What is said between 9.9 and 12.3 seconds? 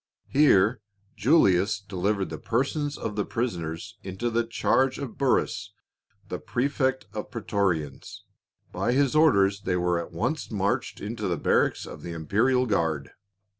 at once marched into the barracks of the